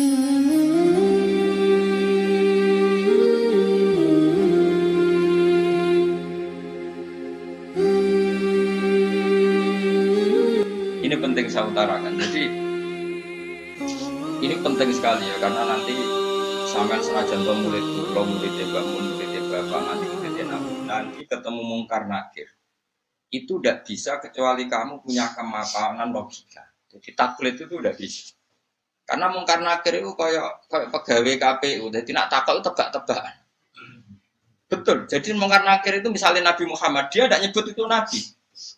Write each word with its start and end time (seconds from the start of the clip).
Ini 0.00 0.08
penting 11.20 11.52
saya 11.52 11.68
utarakan. 11.68 12.16
Jadi 12.16 12.48
ini 14.40 14.56
penting 14.64 14.88
sekali 14.96 15.28
ya 15.28 15.36
karena 15.36 15.68
nanti 15.68 15.92
sampean 16.72 17.04
senajan 17.04 17.44
to 17.44 17.52
murid 17.60 17.84
kula 17.84 18.24
murid 18.24 18.56
mbak 18.56 18.84
murid 18.88 19.36
bapak 19.52 19.80
nanti 19.84 20.08
murid 20.16 20.48
nabi 20.48 20.72
nanti 20.88 21.20
ketemu 21.28 21.60
mungkar 21.60 22.08
nakir 22.08 22.48
itu 23.28 23.60
tidak 23.60 23.84
bisa 23.84 24.16
kecuali 24.16 24.64
kamu 24.64 25.04
punya 25.04 25.28
kemapanan 25.36 26.08
logika. 26.08 26.64
Jadi 26.88 27.12
taklid 27.12 27.60
itu 27.60 27.76
udah 27.76 27.92
bisa. 27.92 28.39
Karena 29.10 29.26
mungkar 29.26 29.58
nakir 29.58 29.98
itu 29.98 30.14
kayak 30.14 30.70
kayak 30.70 30.88
pegawai 30.94 31.34
KPU. 31.34 31.90
Jadi 31.90 32.10
nak 32.14 32.30
takut 32.30 32.62
itu 32.62 32.70
tebak-tebakan. 32.70 33.34
Betul. 34.70 34.98
Jadi 35.10 35.34
mungkar 35.34 35.66
nakir 35.66 35.98
itu 35.98 36.14
misalnya 36.14 36.54
Nabi 36.54 36.70
Muhammad 36.70 37.10
dia 37.10 37.26
tidak 37.26 37.42
nyebut 37.42 37.74
itu 37.74 37.82
Nabi. 37.90 38.22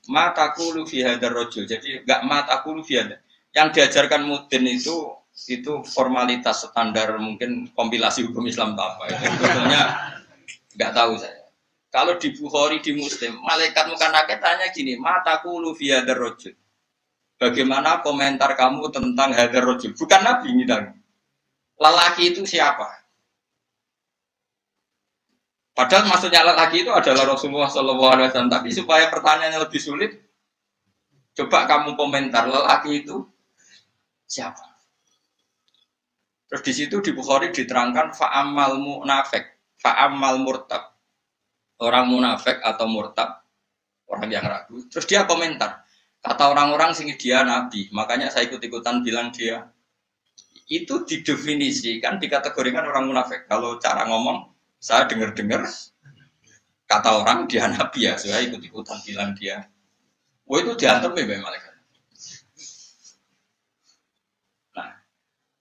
Mataku 0.09 0.89
fi 0.89 1.05
hadar 1.05 1.37
rojul. 1.37 1.69
Jadi 1.69 2.01
nggak 2.09 2.25
mataku 2.25 2.81
fi 2.81 3.05
hadar. 3.05 3.21
Yang 3.53 3.69
diajarkan 3.77 4.25
mudin 4.25 4.65
itu 4.73 5.21
itu 5.53 5.85
formalitas 5.85 6.65
standar 6.65 7.21
mungkin 7.21 7.69
kompilasi 7.77 8.25
hukum 8.29 8.45
Islam 8.49 8.77
apa 8.77 9.09
itu 9.09 9.25
sebetulnya 9.37 9.83
nggak 10.81 10.93
tahu 10.97 11.13
saya. 11.21 11.45
Kalau 11.93 12.17
di 12.17 12.33
Bukhari 12.33 12.81
di 12.81 12.97
Muslim, 12.97 13.37
malaikat 13.45 13.85
muka 13.93 14.09
nakir 14.09 14.41
tanya 14.41 14.73
gini, 14.73 14.97
mataku 14.97 15.61
fi 15.77 15.93
hadar 15.93 16.17
rojul. 16.17 16.57
Bagaimana 17.43 18.07
komentar 18.07 18.55
kamu 18.55 18.87
tentang 18.95 19.35
hadar 19.35 19.67
rojul? 19.67 19.91
Bukan 19.99 20.21
Nabi 20.23 20.55
ini 20.55 20.63
Lelaki 21.75 22.31
itu 22.31 22.47
siapa? 22.47 22.87
Padahal 25.75 26.07
maksudnya 26.07 26.47
lelaki 26.47 26.87
itu 26.87 26.95
adalah 26.95 27.35
Rasulullah 27.35 27.67
SAW. 27.67 28.31
Tapi 28.31 28.71
supaya 28.71 29.11
pertanyaannya 29.11 29.59
lebih 29.59 29.81
sulit, 29.83 30.15
coba 31.35 31.67
kamu 31.67 31.99
komentar 31.99 32.47
lelaki 32.47 33.03
itu 33.03 33.27
siapa? 34.23 34.63
Terus 36.47 36.63
di 36.63 36.73
situ 36.79 37.03
di 37.03 37.11
Bukhari 37.11 37.51
diterangkan 37.51 38.15
fa'amal 38.15 38.79
munafik, 38.79 39.75
fa'amal 39.83 40.39
murtab. 40.39 40.95
Orang 41.83 42.07
munafik 42.07 42.63
atau 42.63 42.87
murtab, 42.87 43.43
orang 44.07 44.31
yang 44.31 44.47
ragu. 44.47 44.87
Terus 44.87 45.09
dia 45.11 45.27
komentar, 45.27 45.83
kata 46.23 46.55
orang-orang 46.55 46.95
sini 46.95 47.19
dia 47.19 47.43
nabi, 47.43 47.91
makanya 47.91 48.31
saya 48.31 48.47
ikut-ikutan 48.47 49.03
bilang 49.03 49.35
dia 49.35 49.69
itu 50.73 51.05
didefinisikan, 51.05 52.17
dikategorikan 52.17 52.89
orang 52.89 53.11
munafik. 53.11 53.45
Kalau 53.45 53.77
cara 53.77 54.09
ngomong, 54.09 54.49
saya 54.81 55.05
dengar-dengar 55.05 55.69
kata 56.89 57.11
orang 57.21 57.45
dia 57.45 57.69
nabi 57.69 58.09
ya, 58.09 58.17
saya 58.17 58.41
ikut-ikutan 58.49 59.03
bilang 59.05 59.37
dia. 59.37 59.69
Wah 60.49 60.59
itu 60.65 60.73
diantem 60.79 61.13
ya 61.13 61.39
malaikat. 61.45 61.75
Nah, 64.77 64.91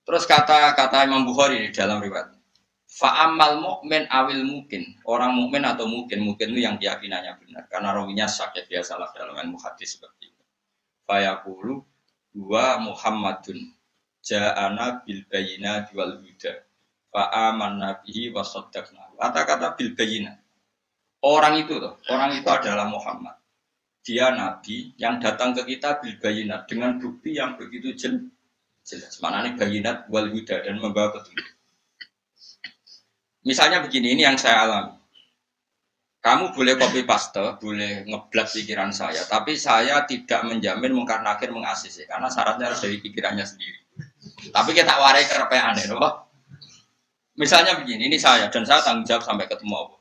terus 0.08 0.24
kata-kata 0.24 1.04
Imam 1.04 1.28
Bukhari 1.28 1.68
di 1.68 1.72
dalam 1.76 2.00
riwayat. 2.00 2.40
Fa'amal 2.92 3.64
mukmin 3.64 4.04
awil 4.12 4.44
mungkin 4.44 4.84
orang 5.08 5.32
mukmin 5.34 5.64
atau 5.64 5.88
mungkin 5.88 6.28
mungkin 6.28 6.54
itu 6.54 6.68
yang 6.68 6.76
keyakinannya 6.76 7.40
benar 7.40 7.64
karena 7.72 7.96
rawinya 7.96 8.28
sakit 8.28 8.68
ya 8.68 8.84
salah 8.84 9.10
dalam 9.16 9.34
ilmu 9.36 9.58
hadis 9.64 9.96
seperti. 9.96 10.31
Fayaqulu 11.06 11.82
dua 12.32 12.80
Muhammadun 12.80 13.74
ja'ana 14.22 15.02
bil 15.04 15.26
bayina 15.28 15.86
wal 15.92 16.22
huda 16.22 16.64
fa'aman 17.12 17.78
nabihi 17.78 18.32
wa 18.32 18.46
Kata-kata 19.22 19.78
bil 19.78 19.94
bayina. 19.94 20.34
Orang 21.22 21.62
itu 21.62 21.78
tuh, 21.78 21.94
orang 22.10 22.34
itu 22.42 22.50
adalah 22.50 22.90
Muhammad. 22.90 23.38
Dia 24.02 24.34
nabi 24.34 24.98
yang 24.98 25.22
datang 25.22 25.54
ke 25.54 25.62
kita 25.70 26.02
bil 26.02 26.18
bayinat 26.18 26.66
dengan 26.66 26.98
bukti 26.98 27.38
yang 27.38 27.54
begitu 27.54 27.94
jelas. 27.94 29.22
Mana 29.22 29.46
nih 29.46 29.54
bayinat 29.54 30.10
wal 30.10 30.34
huda 30.34 30.66
dan 30.66 30.82
membawa 30.82 31.14
petunjuk. 31.14 31.46
Misalnya 33.46 33.86
begini, 33.86 34.18
ini 34.18 34.26
yang 34.26 34.38
saya 34.38 34.66
alami. 34.66 35.01
Kamu 36.22 36.54
boleh 36.54 36.78
copy 36.78 37.02
paste, 37.02 37.58
boleh 37.58 38.06
ngeblak 38.06 38.54
pikiran 38.54 38.94
saya, 38.94 39.26
tapi 39.26 39.58
saya 39.58 40.06
tidak 40.06 40.46
menjamin 40.46 40.94
mungkar 40.94 41.26
nakir 41.26 41.50
mengasisi, 41.50 42.06
karena 42.06 42.30
syaratnya 42.30 42.70
harus 42.70 42.78
dari 42.78 43.02
pikirannya 43.02 43.42
sendiri. 43.42 43.82
Tapi 44.54 44.70
kita 44.78 45.02
warai 45.02 45.26
kerap 45.26 45.50
yang 45.50 45.74
aneh, 45.74 45.90
loh. 45.90 46.30
Misalnya 47.42 47.74
begini, 47.82 48.06
ini 48.06 48.22
saya 48.22 48.54
dan 48.54 48.62
saya 48.62 48.86
tanggung 48.86 49.02
jawab 49.02 49.26
sampai 49.26 49.50
ketemu 49.50 49.74
Allah. 49.74 50.00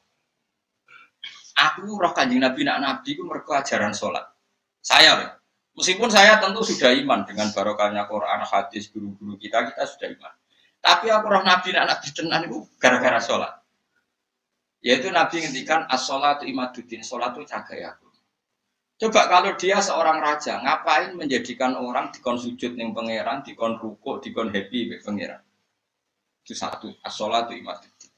Aku 1.73 1.89
roh 1.97 2.13
kanjeng 2.13 2.45
Nabi 2.45 2.69
nak 2.69 2.85
Nabi 2.85 3.17
itu 3.17 3.25
mereka 3.25 3.65
ajaran 3.65 3.97
sholat. 3.97 4.29
Saya, 4.85 5.17
loh. 5.17 5.33
meskipun 5.81 6.13
saya 6.13 6.37
tentu 6.37 6.61
sudah 6.61 6.93
iman 7.01 7.25
dengan 7.25 7.49
barokahnya 7.49 8.05
Quran, 8.05 8.45
hadis, 8.45 8.93
guru-guru 8.93 9.41
kita, 9.41 9.73
kita 9.73 9.89
sudah 9.89 10.09
iman. 10.13 10.33
Tapi 10.85 11.09
aku 11.09 11.27
roh 11.33 11.45
Nabi 11.45 11.73
nak 11.73 11.97
Nabi 11.97 12.09
tenan 12.13 12.45
itu 12.45 12.69
gara-gara 12.77 13.21
sholat. 13.25 13.60
Yaitu 14.81 15.13
Nabi 15.13 15.45
ngendikan 15.45 15.85
as-sholatu 15.93 16.49
imaduddin, 16.49 17.05
sholat 17.05 17.37
itu 17.37 17.45
cagai 17.45 17.85
aku. 17.85 18.09
Coba 19.01 19.29
kalau 19.29 19.53
dia 19.57 19.81
seorang 19.81 20.21
raja, 20.21 20.61
ngapain 20.61 21.17
menjadikan 21.17 21.77
orang 21.77 22.13
dikon 22.13 22.37
sujud 22.37 22.77
ning 22.77 22.93
pangeran, 22.93 23.45
dikon 23.45 23.77
rukuk, 23.77 24.25
dikon 24.25 24.53
happy 24.53 24.93
be 24.93 24.97
pangeran? 25.01 25.41
Itu 26.45 26.57
satu, 26.57 26.89
as-sholatu 27.05 27.53
imaduddin. 27.53 28.13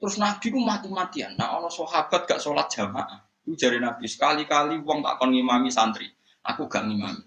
Terus 0.00 0.16
Nabi 0.16 0.46
ku 0.48 0.58
mati-matian. 0.64 1.36
Nah, 1.36 1.60
ono 1.60 1.68
sahabat 1.68 2.24
gak 2.24 2.40
sholat 2.40 2.72
jamaah. 2.72 3.20
Itu 3.44 3.52
jari 3.52 3.76
Nabi 3.76 4.08
sekali-kali 4.08 4.80
wong 4.80 5.04
tak 5.04 5.20
kon 5.20 5.28
ngimami 5.28 5.68
santri. 5.68 6.08
Aku 6.40 6.64
gak 6.72 6.88
ngimami. 6.88 7.20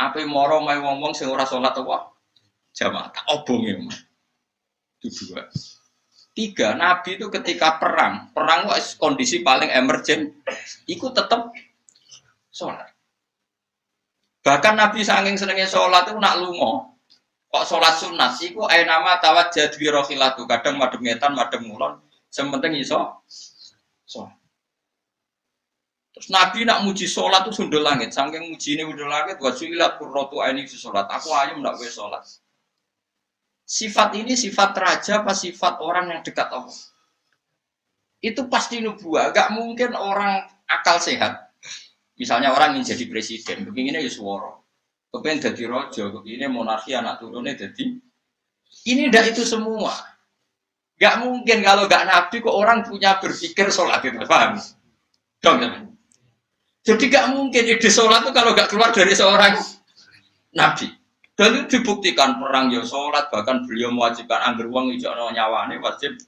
Apa 0.00 0.24
moro 0.24 0.64
mai 0.64 0.80
ngomong 0.80 1.12
sing 1.12 1.28
ora 1.28 1.44
sholat 1.44 1.76
apa? 1.76 2.16
Jamaah 2.72 3.12
tak 3.12 3.26
obong 3.28 3.68
ya. 3.68 3.76
Itu 5.04 5.28
dua. 5.28 5.44
Tiga, 6.38 6.78
Nabi 6.78 7.18
itu 7.18 7.26
ketika 7.34 7.82
perang, 7.82 8.30
perang 8.30 8.70
itu 8.70 8.94
kondisi 8.94 9.42
paling 9.42 9.74
emergen, 9.74 10.38
ikut 10.86 11.10
tetap 11.10 11.50
sholat. 12.54 12.94
Bahkan 14.46 14.78
Nabi 14.78 15.02
saking 15.02 15.34
senengnya 15.34 15.66
sholat 15.66 16.06
itu 16.06 16.14
nak 16.22 16.38
lungo, 16.38 16.94
kok 17.50 17.66
sholat 17.66 17.98
sunat? 17.98 18.38
Iku 18.38 18.70
ae 18.70 18.86
nama 18.86 19.18
tawat 19.18 19.50
jadi 19.50 19.90
rohilatu 19.90 20.46
kadang 20.46 20.78
madem 20.78 21.02
ngetan 21.02 21.34
madem 21.34 21.66
ngulon 21.66 21.98
sementing 22.30 22.78
iso 22.78 23.18
sholat. 24.06 24.38
Terus 26.14 26.30
nabi 26.30 26.62
nak 26.62 26.86
muji 26.86 27.10
sholat 27.10 27.50
tuh 27.50 27.54
sundul 27.54 27.82
langit 27.82 28.14
saking 28.14 28.46
muji 28.46 28.78
ini 28.78 28.86
sundul 28.86 29.10
langit 29.10 29.42
buat 29.42 29.58
suilat 29.58 29.98
kurrotu 29.98 30.38
ini 30.46 30.70
sholat. 30.70 31.10
Aku 31.10 31.34
ayam 31.34 31.66
ndak 31.66 31.82
gue 31.82 31.90
sholat 31.90 32.22
sifat 33.68 34.16
ini 34.16 34.32
sifat 34.32 34.72
raja 34.80 35.20
apa 35.20 35.36
sifat 35.36 35.84
orang 35.84 36.08
yang 36.08 36.20
dekat 36.24 36.48
Allah 36.48 36.80
itu 38.24 38.48
pasti 38.48 38.80
nubuah 38.80 39.30
gak 39.30 39.52
mungkin 39.52 39.92
orang 39.92 40.48
akal 40.64 40.96
sehat 40.96 41.52
misalnya 42.16 42.56
orang 42.56 42.80
ingin 42.80 42.96
jadi 42.96 43.04
presiden 43.12 43.68
begini 43.68 43.92
ya 43.92 44.08
suara 44.08 44.56
kepengen 45.08 45.40
jadi 45.40 45.64
rojo, 45.72 46.20
ini 46.28 46.44
monarki 46.48 46.92
anak 46.92 47.16
turunnya 47.20 47.56
jadi 47.56 47.96
ini 48.88 49.08
ndak 49.08 49.34
itu 49.36 49.42
semua. 49.44 49.92
Gak 50.98 51.22
mungkin 51.22 51.62
kalau 51.62 51.86
gak 51.86 52.04
nabi 52.04 52.42
kok 52.42 52.52
orang 52.52 52.82
punya 52.82 53.22
berpikir 53.22 53.70
sholat 53.70 54.02
itu 54.02 54.18
paham? 54.26 54.58
Dong 55.38 55.62
teman. 55.62 55.94
Jadi 56.82 57.04
gak 57.06 57.26
mungkin 57.32 57.62
ide 57.64 57.90
sholat 57.90 58.26
itu 58.26 58.30
kalau 58.34 58.50
gak 58.52 58.68
keluar 58.68 58.90
dari 58.90 59.14
seorang 59.14 59.54
nabi. 60.52 60.90
Dan 61.38 61.54
itu 61.54 61.78
dibuktikan 61.78 62.42
perang 62.42 62.66
ya 62.74 62.82
sholat 62.82 63.30
bahkan 63.30 63.62
beliau 63.62 63.94
mewajibkan 63.94 64.42
angger 64.42 64.66
uang 64.66 64.90
hijau 64.90 65.14
nyawane 65.14 65.78
wajib 65.78 66.18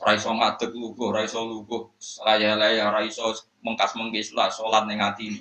raiso 0.00 0.32
ngadeg 0.32 0.72
lugu, 0.72 1.12
raiso 1.12 1.44
lugu, 1.44 1.92
laya 2.24 2.56
laya, 2.56 2.88
raiso 2.88 3.36
mengkas 3.60 3.92
mengkis 3.92 4.32
lah 4.32 4.48
sholat 4.48 4.88
nengati 4.88 5.28
ini. 5.28 5.40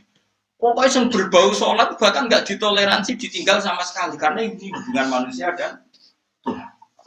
Pokoknya 0.60 0.92
yang 0.92 1.06
berbau 1.08 1.56
sholat 1.56 1.96
bahkan 1.96 2.28
nggak 2.28 2.44
ditoleransi 2.52 3.16
ditinggal 3.16 3.64
sama 3.64 3.88
sekali 3.88 4.20
karena 4.20 4.44
ini 4.44 4.68
hubungan 4.76 5.08
manusia 5.08 5.56
dan 5.56 5.80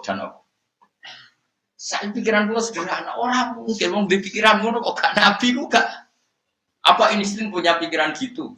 dan 0.00 0.16
Allah. 0.24 0.40
Saya 1.76 2.08
pikiran 2.16 2.48
gue 2.48 2.60
sederhana 2.64 3.12
orang 3.20 3.60
mungkin 3.60 3.88
mau 3.92 4.08
pikiran 4.08 4.64
gue 4.64 4.72
kok 4.72 4.96
gak 4.96 5.12
nabi 5.14 5.52
gue 5.54 5.68
gak 5.68 5.86
apa 6.82 7.12
Einstein 7.12 7.52
punya 7.52 7.76
pikiran 7.76 8.16
gitu. 8.16 8.56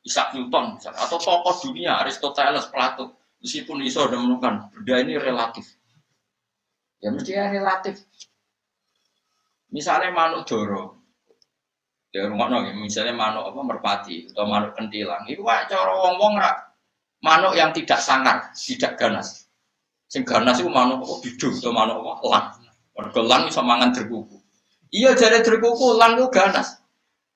Isaac 0.00 0.32
Newton 0.32 0.80
misalnya, 0.80 1.00
atau 1.04 1.18
tokoh 1.20 1.54
dunia 1.68 2.00
Aristoteles, 2.00 2.72
Plato 2.72 3.36
meskipun 3.40 3.84
iso 3.84 4.04
udah 4.04 4.16
menemukan 4.16 4.72
benda 4.72 4.94
ini 5.00 5.20
relatif. 5.20 5.64
Ya 7.00 7.08
mesti 7.12 7.32
ya 7.32 7.52
relatif. 7.52 8.04
Misalnya 9.70 10.12
Manuk 10.12 10.44
Doro, 10.48 11.00
Ya 12.10 12.26
rumah 12.26 12.50
nong, 12.50 12.74
misalnya 12.82 13.14
manuk 13.14 13.54
apa 13.54 13.60
merpati 13.62 14.26
atau 14.34 14.42
manuk 14.42 14.74
kentilang, 14.74 15.22
itu 15.30 15.46
wae 15.46 15.62
cara 15.70 15.94
wong 15.94 16.18
wong 16.18 16.42
rak 16.42 16.74
manuk 17.22 17.54
yang 17.54 17.70
tidak 17.70 18.02
sangar, 18.02 18.50
tidak 18.50 18.98
ganas. 18.98 19.46
Sing 20.10 20.26
ganas 20.26 20.58
itu 20.58 20.66
manuk 20.66 21.06
apa 21.06 21.14
bidung 21.22 21.54
atau 21.54 21.70
manuk 21.70 22.02
apa 22.02 22.26
lang. 22.26 22.46
Mergo 22.98 23.20
lang 23.22 23.42
mangan 23.46 23.94
derkuku. 23.94 24.42
Iya 24.90 25.14
jare 25.14 25.38
derkuku 25.46 25.94
lang 25.94 26.18
itu 26.18 26.26
ganas. 26.34 26.82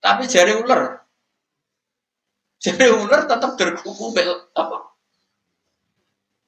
Tapi 0.02 0.26
jare 0.26 0.58
ular. 0.58 1.03
Jare 2.64 2.86
ular 2.96 3.28
tetap 3.28 3.60
derkuku 3.60 4.16
bel 4.16 4.48
apa? 4.56 4.96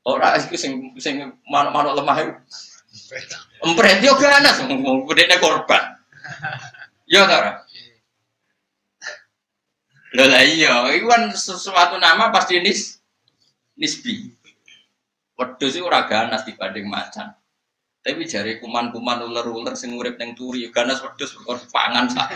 Ora 0.09 0.41
iku 0.41 0.57
sing 0.57 0.97
sing 0.97 1.21
manuk-manuk 1.45 1.93
lemah 1.93 2.17
itu. 2.25 2.33
Empret 3.61 4.01
yo 4.01 4.17
ganas 4.17 4.65
gedene 4.65 5.37
korban. 5.37 5.85
Yo 7.05 7.21
ta 7.29 7.37
ora? 7.37 7.53
Lho 10.17 10.25
lah 10.25 10.41
iya, 10.41 10.89
itu 10.97 11.05
kan 11.05 11.29
sesuatu 11.37 12.01
nama 12.01 12.33
pasti 12.33 12.65
nis 12.65 12.97
nisbi. 13.77 14.33
Wedhus 15.37 15.77
itu 15.77 15.85
ora 15.85 16.09
ganas 16.09 16.49
dibanding 16.49 16.89
macan. 16.89 17.37
Tapi 18.01 18.25
jari 18.25 18.57
kuman-kuman 18.57 19.21
ular-ular 19.29 19.77
sing 19.77 19.93
urip 19.93 20.17
ning 20.17 20.33
turi 20.33 20.65
ganas 20.73 21.05
wedhus 21.05 21.37
kok 21.37 21.69
pangan 21.69 22.09
sak. 22.09 22.33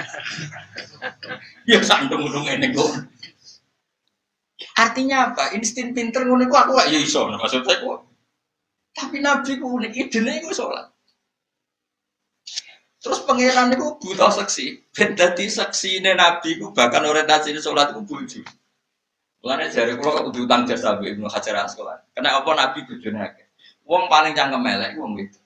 ya 1.65 1.81
sandung-sandung 1.81 2.45
ngene 2.45 2.77
kok. 2.77 3.09
Artinya 4.77 5.33
apa? 5.33 5.57
Insting 5.57 5.97
pinter 5.97 6.25
ngono 6.29 6.45
iku 6.45 6.57
aku 6.57 6.71
gak 6.77 6.93
ya 6.93 7.01
iso 7.01 7.29
maksud 7.29 7.65
saya 7.65 7.81
kok. 7.81 7.99
Tapi 8.93 9.17
nabi 9.23 9.57
ku 9.57 9.67
unik 9.81 9.93
idene 9.97 10.45
iku 10.45 10.53
salat. 10.53 10.93
Terus 13.01 13.25
pangeran 13.25 13.73
itu 13.73 13.97
buta 13.97 14.29
seksi. 14.29 14.93
Ben 14.93 15.17
dadi 15.17 15.49
seksine 15.49 16.13
nabi 16.13 16.61
ku 16.61 16.77
bahkan 16.77 17.09
orientasi 17.09 17.57
salat 17.57 17.97
ku 17.97 18.05
bojo. 18.05 18.45
Mulane 19.41 19.73
jare 19.73 19.97
kula 19.97 20.21
kok 20.21 20.37
utang 20.37 20.69
jasa 20.69 21.01
Bu 21.01 21.09
Ibnu 21.09 21.25
Hajar 21.33 21.65
sekolah. 21.65 22.13
Kena 22.13 22.45
apa 22.45 22.51
nabi 22.53 22.85
bojone 22.85 23.19
akeh. 23.25 23.47
Wong 23.89 24.13
paling 24.13 24.37
cangkem 24.37 24.69
elek 24.69 25.01
wong 25.01 25.17
itu. 25.17 25.41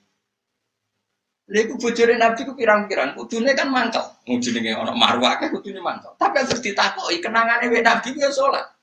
Lha 1.47 1.59
iku 1.63 1.79
bojone 1.79 2.19
nabi 2.19 2.43
ku 2.43 2.51
pirang-pirang, 2.59 3.15
kudune 3.15 3.55
kan 3.55 3.71
mantap. 3.71 4.19
Jenenge 4.27 4.75
ana 4.75 4.91
marwah 4.91 5.39
akeh 5.39 5.47
kudune 5.47 5.79
mantap. 5.79 6.19
Tapi 6.19 6.43
harus 6.43 6.59
ditakoki 6.59 7.23
kenangane 7.23 7.71
wek 7.71 7.87
nabi 7.87 8.19
ya 8.19 8.27
salat. 8.27 8.74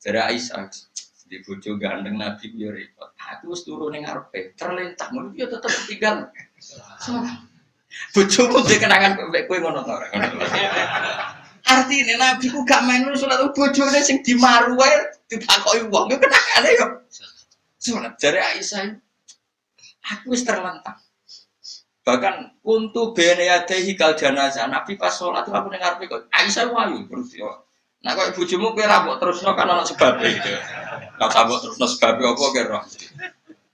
Jare 0.00 0.20
Aisyah 0.32 0.66
di 1.30 1.38
bojo 1.46 1.78
gandeng 1.78 2.18
nabi 2.18 2.50
ya 2.58 2.74
repot. 2.74 3.14
Aku 3.14 3.54
wis 3.54 3.62
turu 3.62 3.86
ning 3.94 4.02
ngarepe, 4.02 4.58
terlentang 4.58 5.14
ngono 5.14 5.30
ya 5.38 5.46
tetep 5.46 5.70
tinggal. 5.86 6.26
Salat. 6.98 7.46
Bojomu 8.10 8.62
duwe 8.66 8.78
kenangan 8.78 9.18
kowe 9.18 9.56
ngono 9.58 9.82
to 9.86 9.92
ora? 9.94 10.08
Artinya 11.70 12.14
Nabi 12.18 12.50
ku 12.50 12.66
gak 12.66 12.82
main 12.82 13.06
sholat 13.14 13.46
bojone 13.54 14.00
sing 14.02 14.26
dimaru 14.26 14.74
wae 14.74 14.94
ditakoki 15.30 15.86
wong 15.86 16.10
yo 16.10 16.18
kenakane 16.18 16.70
yo. 16.74 16.86
Sholat 17.78 18.18
jare 18.18 18.42
Aisyah. 18.42 18.98
Aku 20.16 20.34
wis 20.34 20.42
terlentang. 20.42 20.98
Bahkan 22.02 22.64
untuk 22.66 23.14
bene 23.14 23.46
adehi 23.46 23.94
kal 23.94 24.18
jenazah 24.18 24.66
Nabi 24.66 24.98
pas 24.98 25.14
sholat 25.14 25.46
aku 25.46 25.70
ngarepe 25.70 26.10
kok 26.10 26.26
Aisyah 26.34 26.74
wayu 26.74 27.06
terus 27.06 27.38
yo. 27.38 27.69
Nah 28.00 28.16
kok 28.16 28.32
bojomu 28.32 28.72
kowe 28.72 28.84
ra 28.88 29.04
mbok 29.04 29.20
terusno 29.20 29.52
kan 29.52 29.68
ana 29.68 29.84
sebab 29.84 30.24
gitu. 30.24 30.52
Lah 31.20 31.28
sabuk 31.28 31.60
terusno 31.60 31.84
sebab 31.84 32.16
apa 32.16 32.44
kira? 32.56 32.80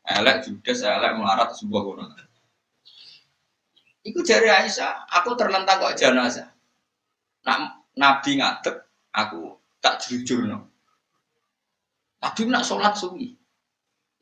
Elek 0.06 0.36
judes 0.46 0.82
elek 0.82 1.14
melarat 1.14 1.54
sebuah 1.54 1.82
ngono. 1.82 2.04
Iku 4.06 4.22
jari 4.22 4.46
Aisyah, 4.46 5.10
aku 5.10 5.34
terlentang 5.34 5.82
kok 5.82 5.98
jenazah. 5.98 6.54
Nak 7.42 7.90
Nabi 7.98 8.38
ngadeg, 8.38 8.86
aku 9.10 9.58
tak 9.82 9.98
jujur 10.06 10.46
no. 10.46 10.70
Nabi 12.22 12.40
nak 12.46 12.62
sholat 12.62 12.94
suwi. 12.94 13.34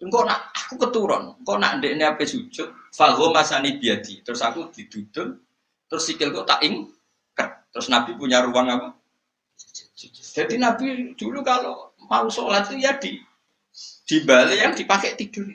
Engkau 0.00 0.24
nak 0.24 0.52
aku 0.56 0.80
keturun, 0.80 1.36
engkau 1.40 1.56
nak 1.60 1.80
ndek 1.80 1.96
ini 1.96 2.04
apa 2.04 2.24
sujud, 2.24 2.92
fago 2.92 3.32
masani 3.32 3.76
biadi. 3.76 4.20
Terus 4.24 4.40
aku 4.40 4.68
diduduk, 4.72 5.40
terus 5.88 6.04
sikilku 6.04 6.44
tak 6.44 6.60
ing, 6.64 6.88
terus 7.72 7.88
Nabi 7.92 8.16
punya 8.16 8.40
ruang 8.44 8.68
apa? 8.68 8.88
Jadi 10.34 10.58
Nabi 10.58 11.14
dulu 11.16 11.40
kalau 11.40 11.94
mau 12.10 12.26
sholat 12.28 12.68
itu 12.68 12.82
ya 12.82 12.92
di 12.98 13.16
di 14.04 14.16
balik 14.26 14.58
yang 14.58 14.72
dipakai 14.76 15.16
tidur. 15.16 15.48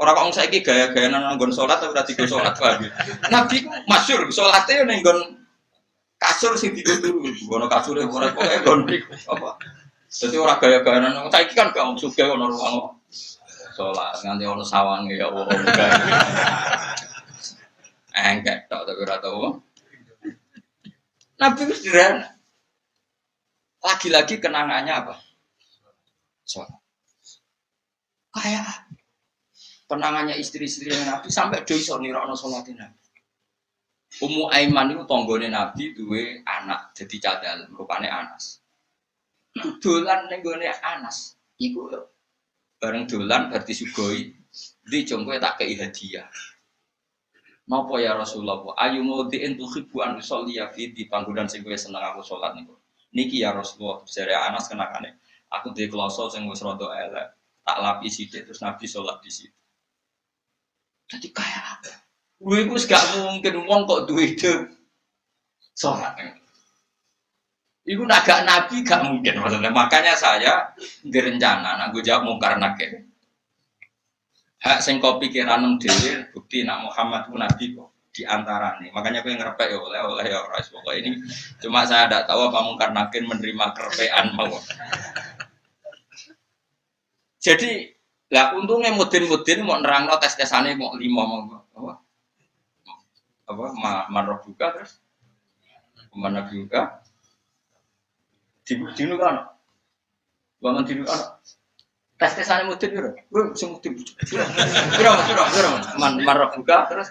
Orang 0.00 0.32
kok 0.32 0.40
saya 0.40 0.48
gaya-gaya 0.48 1.12
nanggon 1.12 1.52
sholat 1.52 1.80
atau 1.80 1.92
udah 1.92 2.04
tidur 2.06 2.28
sholat 2.28 2.54
lagi. 2.56 2.88
Nabi 3.28 3.66
masyur 3.88 4.28
sholatnya 4.30 4.86
nenggon 4.86 5.40
kasur 6.20 6.52
sing 6.54 6.76
dituturu 6.76 7.32
ono 7.48 7.66
kasure 7.66 8.04
ora 8.04 8.28
pokoke 8.30 8.58
gondi 8.60 8.96
apa? 9.24 9.56
Dadi 10.10 10.36
ora 10.36 10.54
gaya-gaya 10.60 11.00
nang 11.00 11.32
saiki 11.32 11.56
kan 11.56 11.72
gak 11.72 11.96
sugih 11.96 12.28
ono 12.28 12.52
ruang 12.52 13.00
salat 13.80 14.20
nganti 14.20 14.44
ono 14.44 14.64
sawange 14.66 15.16
ya 15.16 15.32
Allah 15.32 15.48
engkek 18.12 18.68
tok 18.68 18.84
tapi 18.84 19.00
ora 19.00 19.16
tau 19.22 19.56
Nabi 21.40 21.60
sederhana 21.72 22.36
lagi-lagi 23.80 24.36
kenangannya 24.40 24.92
apa 24.92 25.14
sholat 26.44 26.70
kayak 28.36 28.88
kenangannya 29.88 30.36
istri-istri 30.38 30.92
Nabi 30.92 31.28
sampai 31.32 31.64
doi 31.66 31.80
so 31.80 31.98
nirokno 31.98 32.36
sholatin 32.36 32.78
Nabi 32.78 33.00
Ummu 34.18 34.50
Aiman 34.50 34.90
itu 34.90 35.06
tonggone 35.06 35.46
Nabi 35.46 35.94
duwe 35.94 36.42
anak 36.42 36.90
jadi 36.98 37.16
cadal 37.22 37.58
rupane 37.70 38.10
Anas. 38.10 38.58
Dolan 39.78 40.26
ning 40.26 40.42
Anas. 40.82 41.38
Iku 41.54 41.94
bareng 42.82 43.06
dolan 43.06 43.52
berarti 43.52 43.76
sugoi 43.76 44.34
di 44.82 44.98
jongkoe 45.06 45.38
tak 45.38 45.62
kei 45.62 45.78
hadiah. 45.78 46.26
Napa 47.70 48.02
ya 48.02 48.18
Rasulullah? 48.18 48.74
Ayu 48.82 49.06
maudiin 49.06 49.54
tuhibbu 49.54 50.02
an 50.02 50.18
usolli 50.18 50.58
fi 50.74 50.90
di 50.90 51.06
panggonan 51.06 51.46
sing 51.46 51.62
kowe 51.62 51.76
seneng 51.78 52.02
aku 52.02 52.24
salat 52.26 52.58
niku. 52.58 52.74
Niki 53.10 53.42
ya 53.42 53.50
Rasulullah, 53.50 54.06
jare 54.06 54.34
Anas 54.38 54.70
kenakane. 54.70 55.18
Aku 55.50 55.74
duwe 55.74 55.90
kloso 55.90 56.30
sing 56.30 56.46
wis 56.46 56.62
rada 56.62 56.86
elek. 56.94 57.28
Tak 57.66 57.78
lapi 57.82 58.06
sithik 58.06 58.46
terus 58.46 58.62
Nabi 58.62 58.86
salat 58.86 59.18
di 59.18 59.30
situ. 59.30 59.60
Jadi 61.10 61.28
kayak 61.34 61.64
apa? 61.78 61.92
Gue 62.38 62.64
itu 62.64 62.72
gak 62.86 63.04
mungkin 63.18 63.66
uang 63.66 63.80
kok 63.84 64.06
duit 64.06 64.38
itu 64.38 64.52
sholat. 65.74 66.14
Iku 67.82 68.06
naga 68.06 68.46
nabi 68.46 68.86
gak 68.86 69.02
mungkin 69.04 69.42
maksudnya. 69.42 69.74
Makanya 69.74 70.14
saya 70.14 70.70
direncana, 71.02 71.76
nah 71.82 71.90
gue 71.90 72.00
jawab 72.00 72.30
mungkar. 72.30 72.56
Hak 74.60 74.78
sing 74.84 75.02
kopi 75.02 75.28
pikiran 75.32 75.80
dewi 75.82 76.30
bukti 76.30 76.62
nak 76.62 76.84
Muhammad 76.86 77.26
itu 77.26 77.36
nabi 77.36 77.64
kok 77.74 77.89
di 78.10 78.22
antara 78.26 78.78
nih. 78.82 78.90
Makanya 78.90 79.22
gue 79.22 79.34
ngerepek 79.34 79.68
ya 79.70 79.78
oleh 79.78 80.00
oleh 80.02 80.24
ya 80.26 80.38
orang 80.42 80.62
pokok 80.66 80.94
ini. 80.98 81.22
Cuma 81.62 81.86
saya 81.86 82.10
tidak 82.10 82.26
tahu 82.26 82.50
apa 82.50 82.58
mungkar 82.66 82.90
nakir 82.90 83.22
menerima 83.22 83.66
kerepean 83.74 84.34
mau. 84.34 84.50
Jadi 87.40 87.94
lah 88.30 88.54
untungnya 88.54 88.94
mudin-mudin 88.94 89.62
mau 89.66 89.78
nerang 89.78 90.06
tes 90.22 90.38
tesane 90.38 90.74
mau 90.78 90.94
lima 90.94 91.22
mau 91.26 91.64
apa? 93.50 93.66
Marah 94.10 94.38
juga 94.46 94.70
terus? 94.74 95.02
Mana 96.14 96.46
juga? 96.46 97.02
Di 98.62 98.78
dinu 98.94 99.18
kan? 99.18 99.50
Bangun 100.62 100.86
dinu 100.86 101.02
kan? 101.02 101.42
Tes 102.20 102.36
tesannya 102.36 102.68
mudin 102.68 102.92
gitu 102.92 103.10
gue 103.16 103.42
sing 103.56 103.72
mudin 103.72 103.96
kira 104.28 104.44
kira 104.92 105.10
kira 105.24 105.68
man 105.96 106.20
marah 106.20 106.52
juga 106.52 106.84
terus 106.84 107.08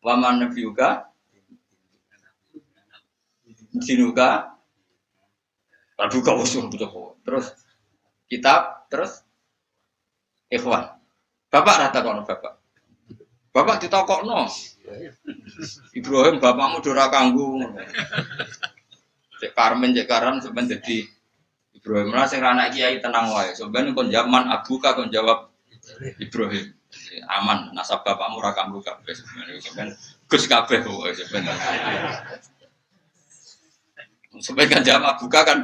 waman 0.00 0.44
nabi 0.44 0.64
juga 0.64 1.08
dinuka 3.80 4.56
buka 6.08 6.32
usul 6.40 6.72
terus 7.20 7.52
kitab 8.24 8.88
terus 8.88 9.20
ikhwan. 10.48 10.96
Bapak 11.50 11.76
rata 11.76 11.98
kono 12.00 12.22
bapak. 12.24 12.54
Bapak 13.50 13.82
no, 14.22 14.46
Ibrahim 15.90 16.38
bapakmu 16.38 16.78
dora 16.80 17.10
kanggu. 17.10 17.58
Cek 19.40 19.56
Karmen 19.56 19.96
cek 19.96 20.06
Karan 20.06 20.38
sebenarnya 20.38 20.78
jadi 20.78 21.08
Ibrahim. 21.74 22.14
Lah 22.14 22.28
sing 22.30 22.44
anak 22.44 22.76
kiai 22.76 23.02
tenang 23.02 23.34
wae. 23.34 23.50
Sebenarnya 23.56 23.96
kon 23.96 24.08
zaman 24.12 24.46
Abu 24.52 24.78
kon 24.78 25.10
jawab 25.10 25.50
Ibrahim. 26.22 26.76
Aman 27.30 27.70
nasab 27.74 28.02
bapakmu 28.02 28.42
ora 28.42 28.50
kanggu 28.54 28.82
kabeh 28.82 29.14
sebenarnya 29.14 29.94
Gus 30.26 30.46
kabeh 30.50 30.82
wae 30.82 31.14
sebenarnya. 31.14 31.70
Sebenarnya 34.38 34.70
kan 34.70 34.82
jawab 34.86 35.04
Abu 35.14 35.26
kan 35.30 35.58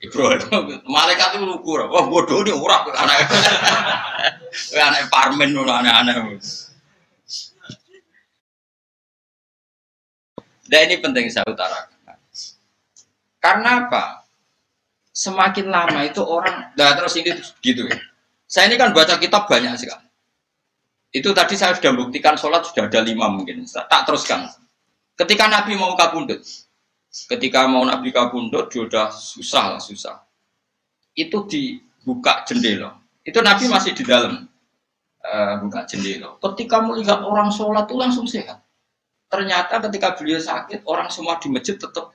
Ibrahim, 0.00 0.80
malaikat 0.88 1.36
itu 1.36 1.44
lugu, 1.44 1.76
wah 1.76 2.08
bodoh 2.08 2.40
ini 2.40 2.56
ora 2.56 2.88
anak, 2.88 3.28
anak 4.72 5.12
parmen, 5.12 5.52
anak-anak. 5.52 6.40
Dan 10.64 10.80
ini 10.88 10.96
penting 11.04 11.28
saya 11.28 11.44
utarakan. 11.44 12.16
Karena 13.44 13.84
apa? 13.84 14.24
Semakin 15.12 15.68
lama 15.68 16.00
itu 16.08 16.24
orang, 16.24 16.72
nah 16.80 16.96
terus 16.96 17.20
ini 17.20 17.36
gitu 17.60 17.84
ya. 17.84 18.00
Saya 18.48 18.72
ini 18.72 18.80
kan 18.80 18.96
baca 18.96 19.20
kitab 19.20 19.52
banyak 19.52 19.76
sekali. 19.76 20.09
Itu 21.10 21.34
tadi 21.34 21.58
saya 21.58 21.74
sudah 21.74 21.90
buktikan 21.90 22.38
sholat 22.38 22.70
sudah 22.70 22.86
ada 22.86 23.02
lima 23.02 23.26
mungkin. 23.26 23.66
Tak 23.66 24.06
teruskan. 24.06 24.46
Ketika 25.18 25.50
Nabi 25.50 25.74
mau 25.74 25.98
kabundut, 25.98 26.40
ketika 27.10 27.66
mau 27.66 27.82
Nabi 27.82 28.14
kabundut, 28.14 28.70
dia 28.70 28.86
sudah 28.86 29.06
susah 29.10 29.64
lah 29.74 29.80
susah. 29.82 30.22
Itu 31.18 31.50
dibuka 31.50 32.46
jendela. 32.46 32.94
Itu 33.26 33.42
Nabi 33.42 33.66
masih 33.66 33.92
di 33.92 34.06
dalam 34.06 34.46
uh, 35.26 35.54
buka 35.60 35.82
jendela. 35.90 36.38
Ketika 36.38 36.78
melihat 36.78 37.26
orang 37.26 37.50
sholat 37.50 37.90
itu 37.90 37.96
langsung 37.98 38.26
sehat. 38.30 38.62
Ternyata 39.30 39.82
ketika 39.90 40.14
beliau 40.14 40.38
sakit, 40.38 40.86
orang 40.86 41.10
semua 41.10 41.42
di 41.42 41.50
masjid 41.50 41.74
tetap 41.74 42.14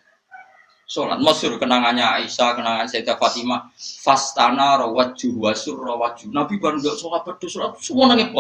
sholat. 0.88 1.20
Masyur 1.20 1.60
kenangannya 1.60 2.24
Aisyah, 2.24 2.56
kenangan 2.56 2.88
Sayyidah 2.88 3.20
Fatimah. 3.20 3.75
Fastana 3.75 4.80
rawaju 4.80 5.30
wasur 5.44 5.84
rawaju. 5.84 6.32
Nabi 6.32 6.56
baru 6.60 6.80
gak 6.80 6.96
sholat, 6.96 7.22
berdua 7.28 7.50
sholat, 7.52 7.72
semua 7.84 8.08
nangis. 8.12 8.32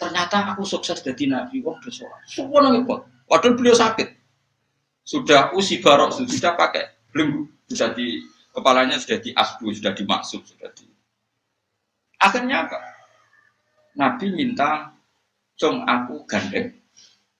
Ternyata 0.00 0.56
aku 0.56 0.64
sukses 0.64 1.04
jadi 1.04 1.28
Nabi, 1.28 1.60
wah 1.60 1.76
sholat. 1.84 2.24
Semua 2.24 2.72
pot. 2.88 3.04
Padahal 3.28 3.52
beliau 3.52 3.76
sakit. 3.76 4.08
Sudah 5.04 5.52
usi 5.52 5.84
barok, 5.84 6.16
sudah 6.16 6.56
pakai 6.56 7.12
belum 7.12 7.44
sudah 7.68 7.92
di 7.92 8.24
kepalanya 8.56 8.96
sudah 8.96 9.20
di 9.20 9.36
asbu, 9.36 9.68
sudah 9.76 9.92
dimaksud, 9.92 10.40
sudah 10.40 10.72
di. 10.72 10.88
Akhirnya 12.16 12.64
apa? 12.64 12.78
Nabi 14.00 14.32
minta, 14.32 14.96
cung 15.60 15.84
aku 15.84 16.24
gandeng, 16.24 16.80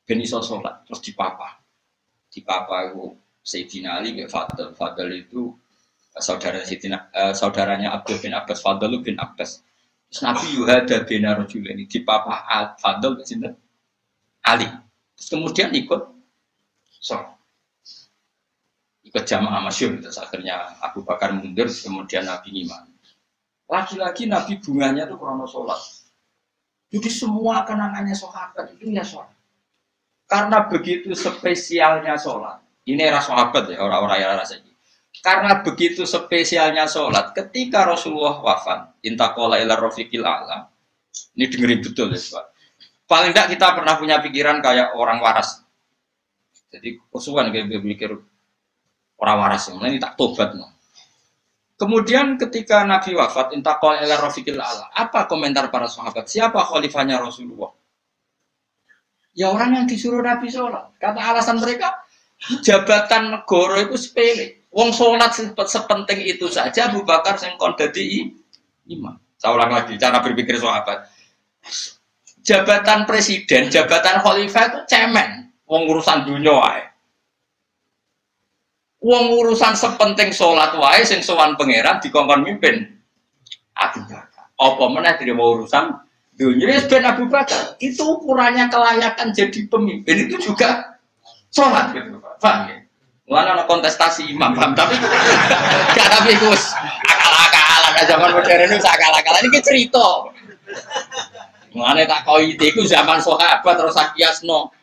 beniso 0.05 0.45
sholat, 0.45 0.85
terus 0.85 1.01
dipapa. 1.01 1.65
Dipapa 2.29 2.93
itu 2.93 3.17
Sayyidina 3.41 3.99
Ali 3.99 4.21
ke 4.21 4.29
Fadl. 4.29 4.77
Fadl 4.77 5.09
itu 5.17 5.57
eh, 6.13 6.23
saudara 6.23 6.61
Sayyidina, 6.61 7.09
uh, 7.11 7.33
saudaranya 7.33 7.97
Abdul 7.97 8.21
bin 8.21 8.37
Abbas, 8.37 8.61
Fadl 8.61 8.93
bin 9.01 9.17
Abbas. 9.17 9.65
Terus 10.11 10.27
Nabi 10.27 10.47
Yuhada 10.59 11.07
bin 11.07 11.23
ini 11.23 11.87
di 11.87 11.99
papa 12.03 12.43
Al 12.51 12.75
Fadl 12.83 13.23
sini 13.23 13.47
Ali. 14.43 14.67
Terus 15.15 15.29
kemudian 15.31 15.71
ikut 15.71 16.03
sholat. 16.99 17.39
Ikut 19.07 19.23
jamaah 19.23 19.63
masyur, 19.63 20.03
terus 20.03 20.19
akhirnya 20.19 20.75
Abu 20.83 21.07
Bakar 21.07 21.31
mundur, 21.31 21.71
kemudian 21.71 22.27
Nabi 22.27 22.67
iman. 22.67 22.91
Lagi-lagi 23.71 24.27
Nabi 24.27 24.59
bunganya 24.59 25.07
itu 25.07 25.15
krono 25.15 25.47
sholat. 25.47 25.79
Jadi 26.91 27.07
semua 27.07 27.63
kenangannya 27.63 28.19
sahabat 28.19 28.75
itu 28.75 28.91
ya 28.91 29.07
sholat. 29.07 29.31
Karena 30.27 30.67
begitu 30.67 31.15
spesialnya 31.15 32.19
sholat, 32.19 32.59
ini 32.87 33.03
era 33.03 33.23
sahabat 33.23 33.71
ya, 33.71 33.79
orang-orang 33.79 34.19
yang 34.19 34.35
rasa 34.35 34.59
ini. 34.59 34.70
Karena 35.21 35.61
begitu 35.61 36.09
spesialnya 36.09 36.89
sholat, 36.89 37.37
ketika 37.37 37.85
Rasulullah 37.85 38.41
wafat, 38.41 39.05
intakola 39.05 39.61
ila 39.61 39.77
rofiqil 39.77 40.25
a'la, 40.25 40.65
ini 41.37 41.45
dengerin 41.45 41.85
betul 41.85 42.09
ya, 42.09 42.21
Pak. 42.21 42.45
Paling 43.05 43.37
tidak 43.37 43.53
kita 43.53 43.67
pernah 43.77 43.95
punya 44.01 44.17
pikiran 44.25 44.65
kayak 44.65 44.97
orang 44.97 45.21
waras. 45.21 45.61
Jadi 46.73 46.97
kesukaan 47.13 47.53
kayak 47.53 47.69
berpikir 47.69 48.17
orang 49.21 49.37
waras, 49.45 49.69
ini 49.69 50.01
tak 50.01 50.17
tobat. 50.17 50.57
No. 50.57 50.73
Kemudian 51.77 52.41
ketika 52.41 52.81
Nabi 52.89 53.13
wafat, 53.13 53.53
intakola 53.53 54.01
ila 54.01 54.25
rofiqil 54.25 54.57
a'la, 54.57 54.89
apa 54.97 55.29
komentar 55.29 55.69
para 55.69 55.85
sahabat? 55.85 56.33
Siapa 56.33 56.65
khalifahnya 56.65 57.21
Rasulullah? 57.21 57.77
Ya 59.37 59.53
orang 59.53 59.77
yang 59.77 59.85
disuruh 59.85 60.25
Nabi 60.25 60.49
sholat. 60.49 60.97
Kata 60.97 61.21
alasan 61.21 61.61
mereka, 61.61 62.09
jabatan 62.65 63.37
negara 63.37 63.85
itu 63.85 64.01
sepele. 64.01 64.60
Wong 64.71 64.95
sholat 64.95 65.35
sepenting 65.67 66.23
itu 66.23 66.47
saja 66.47 66.87
Abu 66.87 67.03
Bakar 67.03 67.35
yang 67.43 67.59
kon 67.59 67.75
dadi 67.75 68.31
imam. 68.87 69.19
Saya 69.35 69.59
ulang 69.59 69.75
lagi 69.75 69.99
cara 69.99 70.23
berpikir 70.23 70.63
sahabat. 70.63 71.11
Jabatan 72.47 73.05
presiden, 73.05 73.67
jabatan 73.67 74.23
khalifah 74.23 74.65
itu 74.71 74.81
cemen. 74.87 75.51
Wong 75.67 75.91
urusan 75.91 76.23
dunia 76.23 76.55
wae. 76.55 76.83
Wong 79.03 79.33
urusan 79.43 79.75
sepenting 79.75 80.31
sholat 80.31 80.71
wae 80.79 81.03
sing 81.03 81.19
sowan 81.25 81.59
pangeran 81.59 81.99
dikongkon 81.99 82.47
mimpin. 82.47 83.01
Abu 83.75 84.07
Bakar. 84.07 84.55
Apa 84.55 84.85
meneh 84.93 85.19
mau 85.35 85.57
urusan 85.59 85.99
dunia 86.39 86.79
ben 86.87 87.03
Abu 87.03 87.27
Bakar. 87.27 87.75
Itu 87.83 88.23
ukurannya 88.23 88.71
kelayakan 88.71 89.35
jadi 89.35 89.67
pemimpin 89.67 90.31
itu 90.31 90.37
juga 90.39 91.01
sholat 91.51 91.91
gitu. 91.97 92.23
Paham 92.39 92.71
ya? 92.71 92.79
Mulanya 93.31 93.63
ada 93.63 93.65
kontestasi 93.71 94.27
imam, 94.35 94.59
paham? 94.59 94.75
Tapi 94.75 94.99
gak 95.95 96.09
tapi 96.19 96.35
gus 96.43 96.75
akal-akalan. 97.07 97.93
Zaman 98.11 98.31
modern 98.35 98.75
itu 98.75 98.89
akal-akalan 98.91 99.43
ini 99.47 99.59
cerita. 99.63 100.07
Mulanya 101.71 102.11
tak 102.11 102.27
kau 102.27 102.43
itu 102.43 102.83
zaman 102.91 103.23
sahabat 103.23 103.75
terus 103.79 104.43
no. 104.43 104.75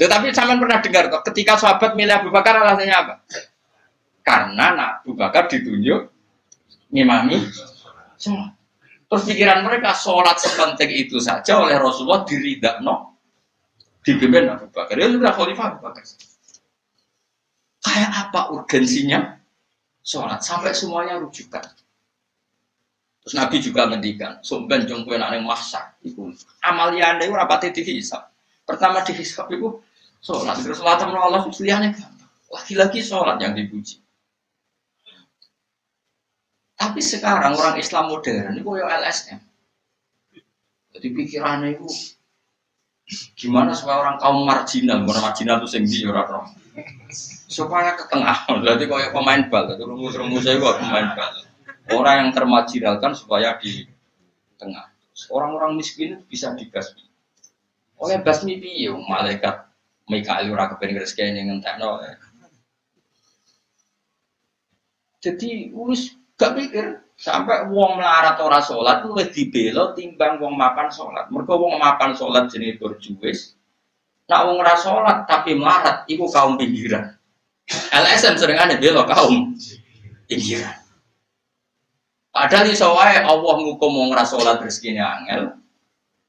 Ya, 0.00 0.08
tapi 0.08 0.32
zaman 0.32 0.56
pernah 0.56 0.80
dengar 0.80 1.12
kok, 1.12 1.22
ketika 1.28 1.60
sahabat 1.60 1.92
milih 1.92 2.16
Abu 2.16 2.32
Bakar 2.32 2.64
alasannya 2.64 2.96
apa? 2.96 3.14
Karena 4.24 4.66
nah, 4.72 4.90
Abu 5.04 5.12
Bakar 5.12 5.52
ditunjuk 5.52 6.08
ngimami 6.88 7.44
semua. 8.16 8.56
Terus 9.12 9.28
pikiran 9.28 9.60
mereka 9.60 9.92
sholat 9.92 10.40
sepenting 10.40 10.88
itu 10.88 11.20
saja 11.20 11.60
oleh 11.60 11.76
Rasulullah 11.76 12.24
diridak 12.24 12.80
no 12.80 13.20
dipimpin 14.00 14.48
Abu 14.48 14.72
Bakar. 14.72 14.96
Ya 14.96 15.12
sudah 15.12 15.36
khalifah 15.36 15.66
Abu 15.76 15.78
Bakar. 15.84 16.00
Kayak 17.84 18.12
apa 18.16 18.40
urgensinya 18.56 19.36
sholat 20.00 20.40
sampai 20.40 20.72
semuanya 20.72 21.20
rujukan. 21.20 21.60
Terus 23.20 23.34
Nabi 23.38 23.56
juga 23.62 23.86
ngendikan, 23.86 24.42
sumben 24.42 24.88
jong 24.88 25.06
kue 25.06 25.14
nang 25.14 25.44
masak 25.44 25.94
iku. 26.02 26.32
Amaliane 26.64 27.28
ora 27.28 27.44
pati 27.44 27.70
dihisab. 27.70 28.32
Pertama 28.64 29.04
dihisab 29.04 29.46
itu 29.52 29.76
sholat, 30.24 30.56
terus 30.58 30.80
sholat 30.80 31.04
Allah 31.04 31.44
liyane 31.46 31.92
Lagi-lagi 32.48 33.04
sholat 33.04 33.36
yang 33.44 33.52
dipuji. 33.54 34.01
Tapi 36.82 36.98
sekarang 36.98 37.54
orang 37.54 37.78
Islam 37.78 38.10
modern 38.10 38.58
itu 38.58 38.66
kayak 38.66 38.90
LSM. 39.06 39.38
Jadi 40.98 41.08
pikirannya 41.14 41.78
itu 41.78 41.86
gimana 43.38 43.70
supaya 43.70 44.02
orang 44.02 44.16
kaum 44.18 44.42
marginal, 44.42 45.06
orang 45.06 45.24
marginal 45.30 45.62
itu 45.62 45.78
sendiri 45.78 46.10
orang 46.10 46.50
supaya 47.46 47.94
ke 47.94 48.10
tengah. 48.10 48.34
Berarti 48.66 48.84
kayak 48.90 49.14
pemain 49.14 49.42
bal, 49.46 49.70
itu 49.70 49.84
rumus-rumus 49.86 50.42
saya 50.42 50.58
pemain 50.58 51.14
bal. 51.14 51.32
Orang 51.94 52.16
yang 52.26 52.30
termarginalkan 52.34 53.14
supaya 53.14 53.54
di 53.62 53.86
tengah. 54.58 54.90
Orang-orang 55.30 55.78
miskin 55.78 56.26
bisa 56.26 56.50
dibasmi. 56.56 57.06
Oleh 58.02 58.18
basmi 58.26 58.58
piye 58.58 58.90
malaikat 58.90 59.70
Mikael 60.10 60.50
ora 60.50 60.66
kepen 60.74 60.98
rezeki 60.98 61.46
ngentekno. 61.46 62.02
Jadi 65.22 65.70
wis 65.70 66.18
Gak 66.42 66.58
pikir 66.58 66.86
sampai 67.14 67.70
wong 67.70 68.02
melarat 68.02 68.34
ora 68.42 68.58
sholat 68.58 69.06
lebih 69.06 69.30
dibelo 69.30 69.94
timbang 69.94 70.42
wong 70.42 70.58
makan 70.58 70.90
sholat. 70.90 71.30
Mereka 71.30 71.54
wong 71.54 71.78
makan 71.78 72.18
sholat 72.18 72.50
jenis 72.50 72.82
berjuis. 72.82 73.54
Nak 74.26 74.42
wong 74.50 74.58
ora 74.58 74.74
sholat 74.74 75.22
tapi 75.30 75.54
melarat, 75.54 76.02
iku 76.10 76.26
kaum 76.26 76.58
pinggiran. 76.58 77.14
LSM 77.94 78.34
sering 78.42 78.58
ada 78.58 78.74
belo 78.74 79.06
kaum 79.06 79.54
pinggiran. 80.26 80.82
Padahal 82.34 82.66
iso 82.66 82.90
wae 82.90 83.22
Allah 83.22 83.54
ngukum 83.62 83.92
wong 83.92 84.08
ora 84.18 84.26
rezekine 84.58 84.98
angel. 84.98 85.62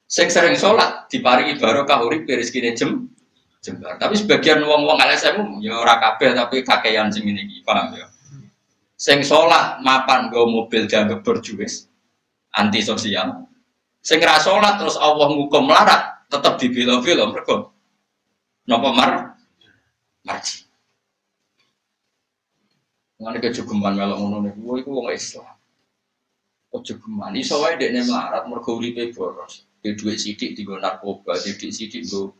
Sing 0.06 0.30
sering 0.30 0.54
sholat 0.54 1.10
diparingi 1.10 1.58
barokah 1.58 2.06
urip 2.06 2.22
rezekine 2.30 2.70
jem 2.78 3.10
jembar. 3.64 3.96
Tapi 3.96 4.14
sebagian 4.14 4.62
wong-wong 4.62 5.00
LSM 5.00 5.58
ya 5.64 5.80
ora 5.80 5.96
kabeh 5.96 6.36
tapi 6.36 6.60
kakean 6.60 7.08
sing 7.08 7.24
ngene 7.24 7.64
paham 7.64 7.96
ya. 7.96 8.06
Sing 8.94 9.26
sholat 9.26 9.82
mapan 9.82 10.30
go 10.30 10.46
mobil 10.46 10.86
dianggap 10.86 11.26
berjuis, 11.26 11.90
anti 12.54 12.78
sosial. 12.78 13.50
Sing 13.98 14.22
ra 14.22 14.38
sholat 14.38 14.78
terus 14.78 14.94
Allah 14.94 15.26
ngukum 15.34 15.66
melarat, 15.66 16.30
tetap 16.30 16.60
dibela-bela 16.62 17.26
mereka. 17.34 17.74
Napa 18.70 18.90
mar? 18.94 19.10
Marji. 20.24 20.64
Ngene 23.20 23.38
kejogeman 23.42 23.94
melok 23.98 24.18
ngono 24.20 24.36
niku 24.46 24.78
iku 24.78 24.90
wong 25.00 25.08
Islam. 25.10 25.52
Kejogeman 26.70 27.34
iso 27.38 27.58
wae 27.60 27.74
dekne 27.76 28.06
melarat 28.06 28.46
mergo 28.46 28.78
uripe 28.78 29.10
boros. 29.10 29.66
Duit 29.84 30.16
sidik 30.16 30.56
digo 30.56 30.80
narkoba, 30.80 31.36
sidik 31.36 31.74
sidik 31.74 32.08
go 32.08 32.32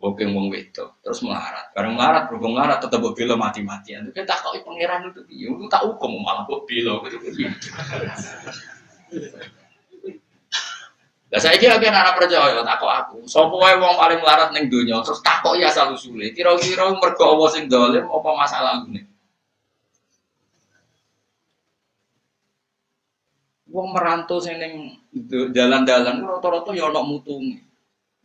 Bokeng 0.00 0.32
wong 0.32 0.48
wedo, 0.48 0.96
terus 1.04 1.20
melarat. 1.20 1.76
Bareng 1.76 1.92
melarat, 1.92 2.32
berhubung 2.32 2.56
melarat 2.56 2.80
tetap 2.80 3.04
buat 3.04 3.12
bilo 3.12 3.36
mati-matian. 3.36 4.08
Kita 4.08 4.24
tak 4.24 4.40
kau 4.40 4.56
pangeran 4.64 5.12
itu, 5.12 5.20
itu 5.28 5.68
tak 5.68 5.84
hukum 5.84 6.24
malah 6.24 6.48
buat 6.48 6.64
bilo. 6.64 7.04
Lah 11.30 11.38
saiki 11.38 11.70
lagi 11.70 11.86
anak 11.86 12.18
percaya 12.18 12.58
takok 12.64 12.90
aku. 12.90 13.16
Sapa 13.28 13.54
wae 13.54 13.78
wong 13.78 13.94
paling 13.94 14.18
melarat 14.18 14.50
ning 14.50 14.66
donya 14.66 14.98
terus 15.04 15.22
takok 15.22 15.54
ya 15.60 15.70
asal 15.70 15.94
usule. 15.94 16.34
Kira-kira 16.34 16.90
mergo 16.90 17.24
apa 17.36 17.44
sing 17.54 17.70
dolim 17.70 18.02
apa 18.02 18.28
masalah 18.34 18.82
ngene. 18.82 19.06
Wong 23.70 23.94
merantau 23.94 24.42
sing 24.42 24.58
ning 24.58 24.98
jalan-jalan 25.54 26.24
rata-rata 26.26 26.74
ya 26.74 26.90
ana 26.90 27.04
mutunge. 27.06 27.62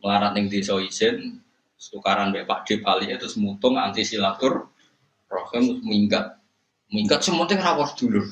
Melarat 0.02 0.34
ning 0.34 0.50
desa 0.50 0.74
isin, 0.82 1.45
tukaran 1.76 2.32
mbek 2.32 2.48
Pak 2.48 2.64
D 2.64 2.80
Bali 2.80 3.12
itu 3.12 3.28
mutung 3.38 3.76
anti 3.76 4.02
silatur 4.02 4.68
rohim 5.28 5.80
minggat. 5.84 6.40
Minggat 6.88 7.22
sementing 7.22 7.58
rawuh 7.60 7.90
dulu. 7.98 8.22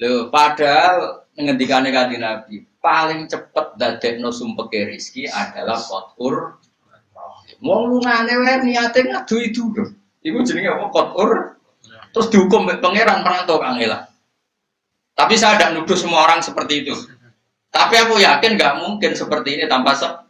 Lho 0.00 0.28
padahal 0.28 1.26
ngendikane 1.36 1.88
kanjeng 1.90 2.22
Nabi, 2.22 2.62
paling 2.78 3.28
cepet 3.28 3.76
dadekno 3.76 4.30
sumpeke 4.32 4.88
rizki 4.88 5.26
adalah 5.28 5.80
kotur 5.80 6.60
Wong 7.64 7.88
lungane 7.88 8.36
wae 8.36 8.60
niate 8.60 9.00
ngadu 9.08 9.36
itu 9.40 9.72
lho. 9.72 9.88
Iku 10.20 10.44
jenenge 10.44 10.76
apa 10.76 10.86
kotur 10.92 11.56
Terus 12.16 12.32
dihukum 12.32 12.64
pangeran 12.80 13.20
perantau 13.20 13.60
Kang. 13.60 13.76
Tapi 15.16 15.34
saya 15.36 15.60
tidak 15.60 15.76
nuduh 15.76 15.96
semua 16.00 16.24
orang 16.24 16.40
seperti 16.40 16.80
itu. 16.80 16.96
Tapi 17.68 17.92
aku 17.92 18.16
yakin 18.16 18.56
nggak 18.56 18.74
mungkin 18.80 19.12
seperti 19.12 19.60
ini 19.60 19.64
tanpa 19.68 19.92
sebab. 19.92 20.24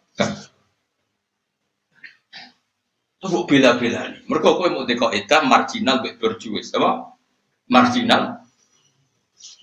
Tuh 3.27 3.45
bela-bela 3.45 4.15
nih. 4.15 4.21
Mereka 4.27 4.49
kue 4.57 4.69
mau 4.71 4.87
dekok 4.87 5.13
itu 5.13 5.37
marginal 5.45 6.03
berjuis, 6.03 6.71
apa? 6.75 7.15
Marginal. 7.67 8.47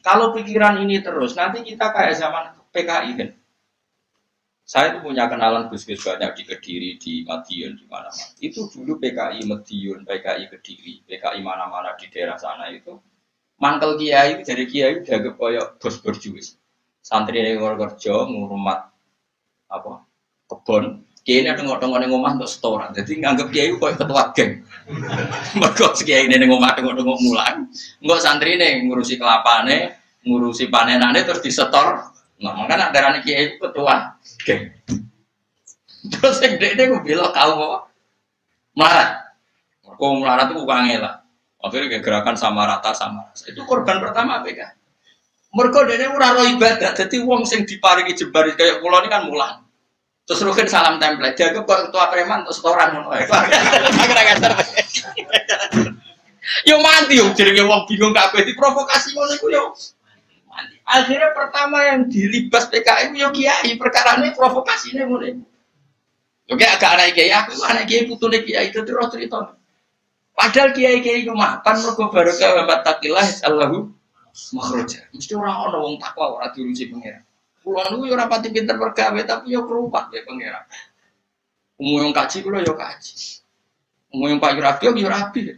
Kalau 0.04 0.36
pikiran 0.36 0.84
ini 0.84 1.00
terus, 1.00 1.34
nanti 1.34 1.64
kita 1.64 1.90
kayak 1.96 2.20
zaman 2.20 2.54
PKI 2.76 3.12
kan. 3.16 3.30
Saya 4.64 4.96
itu 4.96 5.00
punya 5.04 5.28
kenalan 5.28 5.68
gus-gus 5.68 6.00
banyak 6.00 6.40
di 6.40 6.44
Kediri, 6.48 6.92
di 6.96 7.28
Madiun, 7.28 7.76
di 7.76 7.86
mana-mana. 7.88 8.26
Itu 8.40 8.72
dulu 8.72 8.96
PKI 8.96 9.44
Madiun, 9.44 10.08
PKI 10.08 10.44
Kediri, 10.48 11.04
PKI 11.04 11.40
mana-mana 11.44 11.96
di 12.00 12.08
daerah 12.08 12.40
sana 12.40 12.72
itu. 12.72 12.96
Mantel 13.60 14.00
kiai 14.00 14.40
dari 14.44 14.66
kiai 14.68 15.04
udah 15.04 15.36
koyok 15.36 15.68
bos 15.80 15.96
berjuis. 16.00 16.56
Santri 17.04 17.44
yang 17.44 17.60
kerja 17.60 18.24
ngurmat 18.28 18.80
apa 19.68 20.08
kebon. 20.48 21.04
Kiai 21.24 21.40
ini 21.40 21.48
ada 21.48 21.64
ngotong 21.64 21.96
ngotong 21.96 22.12
ngomah 22.12 22.32
untuk 22.36 22.52
setoran. 22.52 22.92
Jadi 22.92 23.24
nganggep 23.24 23.48
kiai 23.48 23.72
koyok 23.80 23.96
ketua 23.96 24.36
geng. 24.36 24.60
Mereka 25.60 25.96
kiai 26.04 26.28
ini 26.28 26.44
ngomah 26.44 26.76
ngomong 26.76 27.20
mulan. 27.24 27.56
Santri 28.20 28.60
ini 28.60 28.84
ngurusi 28.92 29.16
kelapane, 29.16 29.96
ngurusi 30.28 30.68
panenane 30.68 31.24
terus 31.24 31.40
disetor 31.40 32.14
Nah, 32.44 32.52
makanya 32.60 32.92
darah 32.92 33.24
kiai 33.24 33.56
itu 33.56 33.56
ketua. 33.56 34.20
Oke. 34.20 34.56
Terus 36.12 36.38
yang 36.44 36.60
dia 36.60 36.76
dia 36.76 36.92
bilang 37.00 37.32
kau 37.32 37.52
mau 37.56 37.88
marah. 38.76 39.24
Kau 39.80 40.20
marah 40.20 40.52
itu 40.52 40.60
bukan 40.60 40.92
ngelak. 40.92 41.24
Akhirnya 41.64 42.04
gerakan 42.04 42.36
sama 42.36 42.68
rata 42.68 42.92
sama 42.92 43.32
rasa. 43.32 43.48
Itu 43.48 43.64
korban 43.64 44.04
pertama 44.04 44.44
PK. 44.44 44.60
Mereka 45.56 45.80
dia 45.88 46.12
ora 46.12 46.36
ibadah. 46.44 46.92
Jadi 46.92 47.24
uang 47.24 47.48
sing 47.48 47.64
diparingi 47.64 48.20
jebar 48.20 48.52
kayak 48.52 48.84
pulau 48.84 49.00
ini 49.00 49.08
kan 49.08 49.24
mulang. 49.24 49.63
Terus 50.24 50.40
rukin 50.48 50.68
salam 50.72 51.04
template. 51.04 51.36
Jaga 51.36 51.68
kok 51.68 51.80
ketua 51.90 52.08
preman 52.08 52.48
terus 52.48 52.64
setoran 52.64 52.96
ngono. 52.96 53.12
Yo 56.68 56.76
mati 56.80 57.20
yo 57.20 57.32
jadi 57.36 57.56
wong 57.64 57.88
bingung 57.88 58.16
kabeh 58.16 58.48
diprovokasi 58.48 59.16
ngono 59.16 59.34
iku 59.36 59.48
yo. 59.52 59.64
Akhirnya 60.84 61.32
pertama 61.32 61.80
yang 61.88 62.12
dilibas 62.12 62.68
PKI 62.68 63.16
yo 63.16 63.32
kiai 63.32 63.72
perkara 63.80 64.20
ini 64.20 64.36
provokasi 64.36 64.96
ini 64.96 65.04
mulai. 65.08 65.36
Oke 66.52 66.68
agak 66.68 67.00
anak 67.00 67.16
kiai 67.16 67.32
aku 67.32 67.56
anak 67.64 67.88
kiai 67.88 68.04
putu 68.08 68.28
nih 68.28 68.44
kiai 68.44 68.68
itu 68.72 68.84
terus 68.84 69.08
cerita. 69.12 69.56
Padahal 70.36 70.76
kiai 70.76 71.00
kiai 71.00 71.24
itu 71.24 71.32
makan 71.32 71.76
mergo 71.84 72.12
barokah 72.12 72.50
wa 72.64 72.80
takilah 72.84 73.28
Allahu 73.48 73.92
makhraja. 74.56 75.08
Mesti 75.16 75.34
orang 75.36 75.58
orang 75.68 75.82
wong 75.84 75.96
takwa 76.04 76.40
orang 76.40 76.52
diurusi 76.52 76.92
pangeran. 76.92 77.24
Kulo 77.64 77.80
niku 77.88 78.12
yo 78.12 78.20
ora 78.20 78.28
pati 78.28 78.52
pinter 78.52 78.76
pergawe 78.76 79.16
tapi 79.24 79.56
yo 79.56 79.64
kerupat 79.64 80.12
ya 80.12 80.20
pangeran. 80.28 80.68
Umum 81.80 82.04
yang 82.04 82.12
kaji 82.12 82.44
kulo 82.44 82.60
yo 82.60 82.76
kaji. 82.76 83.40
Umum 84.12 84.36
yang 84.36 84.40
Pak 84.44 84.60
Rabi 84.60 85.00
yo 85.00 85.08
rabi. 85.08 85.56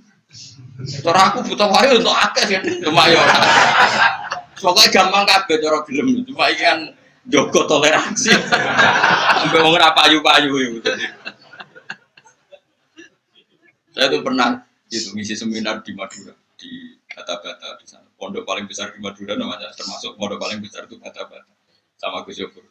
Cara 1.01 1.33
aku 1.33 1.41
butuh 1.49 1.65
wae 1.65 1.97
untuk 1.97 2.13
akeh 2.13 2.45
ya. 2.45 2.59
Cuma 2.61 3.09
yo. 3.09 3.17
Pokoknya 4.61 4.93
gampang 4.93 5.25
kabeh 5.25 5.57
cara 5.57 5.81
gelem. 5.89 6.21
Cuma 6.29 6.53
iki 6.53 6.61
kan 6.61 6.93
jogo 7.25 7.65
toleransi. 7.65 8.37
Sampai 9.41 9.59
wong 9.65 9.73
ora 9.73 9.89
payu-payu 9.97 10.77
itu. 10.77 10.91
Saya 13.97 14.11
tuh 14.13 14.21
pernah 14.21 14.61
itu 14.93 15.09
ngisi 15.15 15.33
seminar 15.33 15.81
di 15.81 15.95
Madura 15.97 16.37
di 16.59 16.99
Bata-Bata 17.09 17.81
di 17.81 17.85
sana. 17.89 18.05
Pondok 18.13 18.45
paling 18.45 18.69
besar 18.69 18.93
di 18.93 18.99
Madura 19.01 19.33
namanya 19.33 19.73
termasuk 19.73 20.19
pondok 20.19 20.37
paling 20.37 20.61
besar 20.61 20.85
itu 20.85 21.01
Bata-Bata 21.01 21.54
sama 21.99 22.23
Gus 22.27 22.39
Yofur. 22.39 22.65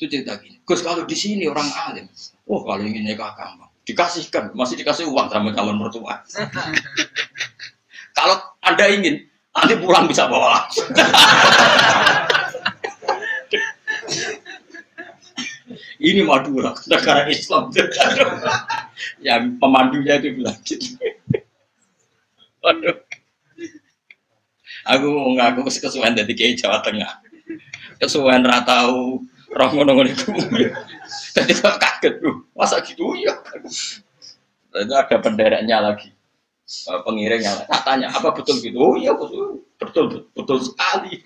Itu 0.00 0.08
cerita 0.08 0.40
gini, 0.40 0.60
Gus 0.64 0.80
kalau 0.80 1.04
di 1.04 1.16
sini 1.16 1.44
orang 1.44 1.68
alim, 1.88 2.08
oh 2.48 2.64
kalau 2.64 2.80
ingin 2.80 3.04
nikah 3.04 3.36
gampang, 3.36 3.68
dikasihkan, 3.84 4.56
masih 4.56 4.80
dikasih 4.80 5.04
uang 5.08 5.28
sama 5.28 5.52
calon 5.52 5.76
mertua. 5.76 6.24
kalau 8.18 8.36
anda 8.64 8.88
ingin, 8.88 9.30
Nanti 9.50 9.74
pulang 9.82 10.06
bisa 10.06 10.30
bawa 10.30 10.62
langsung. 10.62 10.86
Ini 16.00 16.24
Madura, 16.24 16.72
negara 16.88 17.28
Islam. 17.28 17.68
Yang 19.26 19.60
pemandunya 19.60 20.16
itu 20.16 20.32
bilang 20.32 20.56
gitu. 20.64 20.96
Waduh. 22.64 22.96
Aku 24.96 25.06
mau 25.12 25.36
ngaku 25.36 25.68
kesuwen 25.68 26.16
dari 26.16 26.32
kiai 26.32 26.56
Jawa 26.56 26.80
Tengah. 26.80 27.20
Kesuwen 28.00 28.42
ratau 28.42 29.20
roh 29.52 29.70
ngono 29.76 30.02
itu. 30.08 30.32
Jadi 31.36 31.52
kaget 31.60 32.14
tuh, 32.18 32.48
masa 32.56 32.80
gitu 32.80 33.14
ya. 33.20 33.36
Itu 34.72 34.94
ada 34.96 35.16
benderanya 35.20 35.92
lagi. 35.92 36.10
Eh, 36.70 37.00
pengiring 37.02 37.42
yang 37.42 37.58
tak 37.66 37.82
tanya 37.82 38.14
apa 38.14 38.30
betul 38.30 38.62
gitu 38.62 38.78
oh 38.78 38.94
iya 38.94 39.10
betul 39.10 39.66
betul 39.74 40.30
betul, 40.30 40.58
sekali 40.62 41.18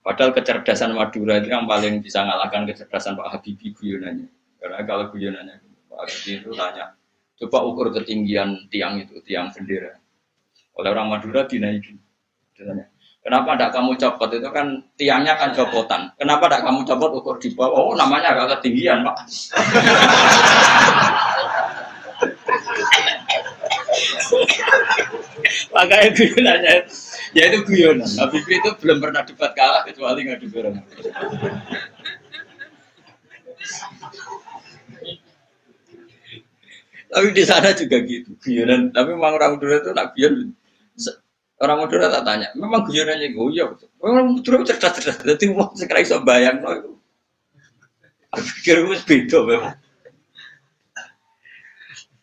Padahal 0.00 0.30
kecerdasan 0.30 0.94
Madura 0.94 1.42
itu 1.42 1.50
yang 1.50 1.66
paling 1.66 1.98
bisa 1.98 2.22
ngalahkan 2.22 2.70
kecerdasan 2.70 3.18
Pak 3.20 3.36
Habibie 3.36 3.74
guyonannya. 3.76 4.30
Karena 4.56 4.80
kalau 4.88 5.12
guyonannya 5.12 5.60
Pak 5.90 5.98
Habibie 6.06 6.40
itu 6.40 6.50
tanya, 6.56 6.96
coba 7.36 7.58
ukur 7.68 7.92
ketinggian 7.92 8.70
tiang 8.72 8.96
itu, 9.02 9.20
tiang 9.26 9.52
bendera. 9.52 10.00
Oleh 10.78 10.90
orang 10.92 11.08
Madura. 11.10 11.48
Ditanya, 11.48 11.80
Kenapa 13.20 13.52
tidak 13.52 13.76
kamu 13.76 14.00
copot 14.00 14.32
itu 14.32 14.48
kan 14.48 14.80
tiangnya 14.96 15.36
kan 15.36 15.52
copotan. 15.52 16.08
Kenapa 16.16 16.48
tidak 16.48 16.64
kamu 16.64 16.88
copot 16.88 17.10
ukur 17.20 17.36
di 17.36 17.52
bawah? 17.52 17.92
Oh 17.92 17.92
namanya 17.92 18.32
agak 18.32 18.60
ketinggian 18.60 19.04
pak. 19.04 19.16
Makanya 25.74 26.08
guyonannya, 26.14 26.74
ya 27.36 27.42
itu 27.50 27.58
guyonan. 27.66 28.10
Nabi 28.16 28.38
itu 28.42 28.70
belum 28.80 28.98
pernah 29.02 29.22
debat 29.26 29.52
kalah 29.54 29.82
kecuali 29.86 30.26
ngadu 30.26 30.46
orang. 30.56 30.82
Tapi 37.10 37.26
di 37.34 37.42
sana 37.42 37.74
juga 37.74 37.98
gitu, 38.06 38.30
guyonan. 38.38 38.94
Tapi 38.94 39.08
memang 39.12 39.34
orang 39.36 39.58
dulu 39.58 39.74
itu 39.76 39.90
nak 39.92 40.14
guyon 40.14 40.54
Orang 41.60 41.84
Madura 41.84 42.08
tak 42.08 42.24
tanya, 42.24 42.48
memang 42.56 42.88
guyonannya 42.88 43.36
gue 43.36 43.48
ya 43.52 43.68
betul. 43.68 43.92
Memang 44.00 44.40
Madura 44.40 44.64
cerdas-cerdas, 44.64 45.20
jadi 45.20 45.44
mau 45.52 45.68
sekarang 45.76 46.02
bisa 46.08 46.16
bayang 46.24 46.56
no 46.64 46.72
itu. 46.72 46.90
Aku 48.32 48.48
pikir 48.62 48.80
itu 48.80 49.04
beda 49.04 49.38
memang. 49.44 49.74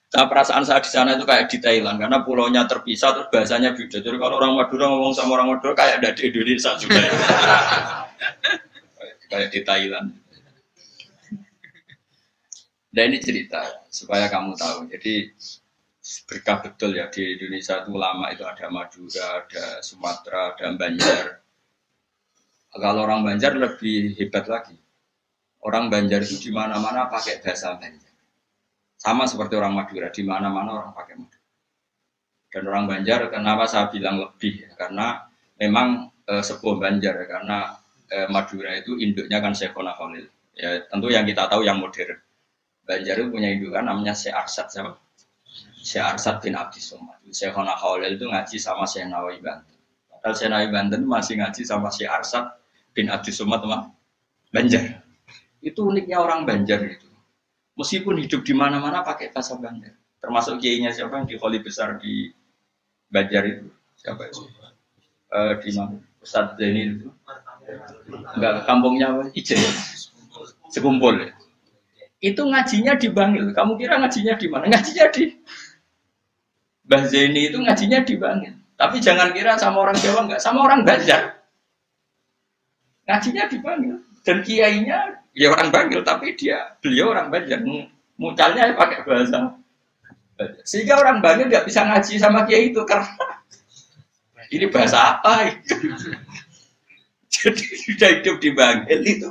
Nah, 0.08 0.26
perasaan 0.26 0.65
saya 0.65 0.82
di 0.82 0.89
sana 0.89 1.13
itu 1.13 1.28
kayak 1.28 1.52
di 1.54 1.62
Thailand 1.62 2.02
karena 2.02 2.26
pulaunya 2.26 2.65
terpisah 2.65 3.13
terus 3.13 3.30
bahasanya 3.30 3.78
beda. 3.78 4.02
Jadi 4.02 4.17
kalau 4.17 4.41
orang 4.41 4.58
Madura 4.58 4.89
ngomong 4.89 5.13
sama 5.13 5.38
orang 5.38 5.54
Madura 5.54 5.78
kayak 5.78 6.02
ada 6.02 6.10
di 6.17 6.34
Indonesia 6.34 6.73
juga. 6.80 6.97
Ya. 6.97 7.13
kayak 9.30 9.50
di 9.54 9.60
Thailand. 9.62 10.10
Dan 12.89 13.13
ini 13.13 13.19
cerita 13.21 13.62
supaya 13.93 14.26
kamu 14.32 14.58
tahu. 14.58 14.89
Jadi 14.89 15.30
berkah 16.27 16.63
betul 16.63 16.95
ya 16.95 17.11
di 17.11 17.35
Indonesia 17.35 17.83
itu 17.83 17.91
lama 17.91 18.31
itu 18.31 18.43
ada 18.47 18.71
Madura, 18.71 19.43
ada 19.43 19.65
Sumatera, 19.83 20.55
ada 20.55 20.71
Banjar. 20.79 21.25
Kalau 22.71 23.01
orang 23.03 23.27
Banjar 23.27 23.57
lebih 23.59 24.15
hebat 24.15 24.47
lagi. 24.47 24.77
Orang 25.59 25.91
Banjar 25.91 26.23
itu 26.23 26.39
di 26.47 26.51
mana-mana 26.55 27.11
pakai 27.11 27.43
bahasa 27.43 27.75
Banjar. 27.75 28.13
Sama 28.95 29.27
seperti 29.27 29.59
orang 29.59 29.75
Madura, 29.75 30.07
di 30.07 30.23
mana-mana 30.23 30.69
orang 30.79 30.91
pakai 30.95 31.15
Madura. 31.19 31.45
Dan 32.47 32.63
orang 32.71 32.85
Banjar, 32.87 33.19
kenapa 33.27 33.67
saya 33.67 33.91
bilang 33.91 34.23
lebih? 34.23 34.63
Ya? 34.63 34.71
Karena 34.79 35.27
memang 35.59 36.13
eh, 36.23 36.43
sebuah 36.43 36.75
Banjar 36.79 37.19
karena 37.27 37.75
eh, 38.07 38.27
Madura 38.31 38.71
itu 38.79 38.95
induknya 38.95 39.43
kan 39.43 39.51
Syekhona 39.51 39.91
Khalil. 39.97 40.27
Ya 40.57 40.87
tentu 40.87 41.11
yang 41.11 41.27
kita 41.27 41.51
tahu 41.51 41.67
yang 41.67 41.83
modern. 41.83 42.17
Banjar 42.87 43.19
itu 43.19 43.27
punya 43.27 43.51
indukan 43.51 43.83
namanya 43.83 44.15
Syekh 44.15 44.31
Arsad 44.31 44.71
siapa? 44.71 45.06
Syekh 45.88 46.04
Arsad 46.04 46.43
bin 46.43 46.52
Abdi 46.60 46.84
Somad. 46.84 47.15
Syekhona 47.32 47.80
Khalil 47.80 48.19
itu 48.19 48.28
ngaji 48.28 48.60
sama 48.60 48.84
Syekh 48.84 49.08
Nawawi 49.08 49.39
Banten. 49.39 49.80
Padahal 50.12 50.36
Syekh 50.36 50.50
Nawawi 50.52 50.69
Banten 50.76 51.02
masih 51.08 51.39
ngaji 51.39 51.63
sama 51.63 51.88
Syekh 51.88 52.12
Arsad 52.12 52.60
bin 52.91 53.08
Abdi 53.08 53.32
Somad 53.32 53.63
sama 53.63 53.95
Banjar. 54.52 55.00
Itu 55.63 55.88
uniknya 55.88 56.19
orang 56.19 56.43
Banjar 56.43 56.84
itu. 56.84 57.08
Meskipun 57.80 58.19
hidup 58.19 58.43
di 58.43 58.52
mana-mana 58.52 59.00
pakai 59.00 59.32
bahasa 59.32 59.56
Banjar. 59.56 59.95
Termasuk 60.19 60.60
kiainya 60.60 60.91
siapa 60.91 61.23
yang 61.23 61.28
di 61.30 61.39
Kholi 61.39 61.63
besar 61.63 61.95
di 62.04 62.36
Banjar 63.08 63.47
itu? 63.47 63.71
Siapa 63.95 64.28
itu? 64.28 64.43
Eh, 65.32 65.54
di 65.63 65.71
mana? 65.71 66.04
Ustadz 66.19 66.60
Zaini 66.60 67.00
itu. 67.00 67.08
Enggak, 68.36 68.67
kampungnya 68.67 69.15
apa? 69.15 69.23
Ijen. 69.32 69.56
Sekumpul 70.67 71.15
ya. 71.23 71.32
Itu 72.19 72.43
ngajinya 72.43 73.00
di 73.00 73.08
Bangil. 73.08 73.56
Kamu 73.56 73.80
kira 73.80 74.04
ngajinya 74.04 74.36
di 74.36 74.47
mana? 74.52 74.67
Ngajinya 74.67 75.06
di 75.15 75.23
Mbah 76.88 77.04
Zaini 77.12 77.52
itu 77.52 77.60
ngajinya 77.60 78.00
di. 78.08 78.15
Tapi 78.78 78.95
jangan 79.04 79.36
kira 79.36 79.60
sama 79.60 79.84
orang 79.84 79.97
Jawa 80.00 80.23
enggak, 80.23 80.39
sama 80.39 80.63
orang 80.63 80.88
Banjar. 80.88 81.36
Ngajinya 83.06 83.43
di. 83.52 83.58
Dan 84.23 84.43
kiainya 84.43 85.23
ya 85.36 85.47
orang 85.52 85.71
Bangil, 85.71 86.04
tapi 86.04 86.36
dia 86.39 86.80
beliau 86.80 87.12
orang 87.12 87.28
Banjar. 87.28 87.60
Mucalnya 88.15 88.71
pakai 88.71 89.04
bahasa 89.04 89.60
Banjar. 90.39 90.63
Sehingga 90.63 90.95
orang 91.02 91.19
Bangil 91.19 91.52
nggak 91.52 91.67
bisa 91.67 91.84
ngaji 91.84 92.13
sama 92.21 92.47
kiai 92.47 92.71
itu 92.71 92.80
karena 92.88 93.10
ini 94.56 94.65
bahasa 94.71 95.19
apa? 95.19 95.52
Jadi 97.34 97.65
sudah 97.84 98.10
hidup 98.15 98.39
di 98.39 98.50
Bangil 98.56 99.00
itu 99.04 99.28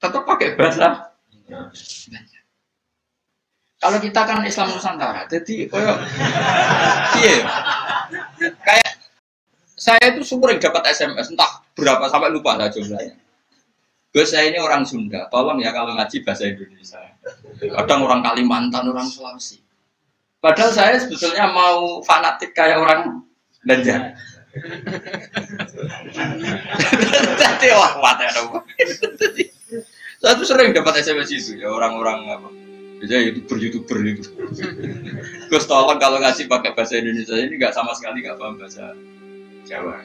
tetap 0.00 0.24
pakai 0.24 0.56
bahasa 0.56 1.12
Kalau 3.80 3.96
kita 3.96 4.20
kan 4.28 4.44
Islam 4.44 4.76
Nusantara, 4.76 5.24
jadi 5.24 5.64
koyo 5.72 5.96
iya. 7.24 7.38
Kayak 8.60 8.92
saya 9.72 10.12
itu 10.12 10.20
sering 10.20 10.60
dapat 10.60 10.92
SMS 10.92 11.32
entah 11.32 11.64
berapa 11.72 12.04
sampai 12.12 12.28
lupa 12.28 12.60
lah 12.60 12.68
jumlahnya. 12.68 13.16
Gus 14.12 14.36
saya 14.36 14.52
ini 14.52 14.60
orang 14.60 14.84
Sunda, 14.84 15.30
tolong 15.32 15.64
ya 15.64 15.72
kalau 15.72 15.96
ngaji 15.96 16.20
bahasa 16.26 16.50
Indonesia. 16.50 17.00
Kadang 17.56 18.04
orang 18.04 18.20
Kalimantan, 18.20 18.90
orang 18.90 19.08
Sulawesi. 19.08 19.62
Padahal 20.44 20.72
saya 20.76 21.00
sebetulnya 21.00 21.48
mau 21.48 22.04
fanatik 22.04 22.52
kayak 22.52 22.84
orang 22.84 23.24
Banjar. 23.60 24.16
Jadi 27.38 27.66
wah 27.76 27.92
mati 28.02 28.24
ada. 28.26 28.40
Saya 30.20 30.32
tuh 30.36 30.44
sering 30.48 30.76
dapat 30.76 31.00
SMS 31.00 31.32
itu 31.32 31.60
ya 31.60 31.68
orang-orang 31.70 32.28
apa. 32.28 32.48
Biasanya 33.00 33.22
youtuber 33.32 33.56
youtuber 33.56 33.98
itu. 34.04 34.28
Gus 35.48 35.64
tolong 35.64 35.96
kalau 35.96 36.20
ngasih 36.20 36.52
pakai 36.52 36.76
bahasa 36.76 37.00
Indonesia 37.00 37.32
ini 37.32 37.56
nggak 37.56 37.72
sama 37.72 37.96
sekali 37.96 38.20
nggak 38.20 38.36
paham 38.36 38.60
bahasa 38.60 38.92
Jawa. 39.64 40.04